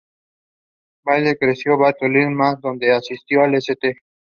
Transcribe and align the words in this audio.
Weigel 1.05 1.37
creció 1.39 1.73
en 1.73 1.79
Baltimore, 1.81 2.27
Maryland, 2.31 2.63
donde 2.63 2.91
asistió 2.91 3.43
al 3.43 3.53
St. 3.53 3.99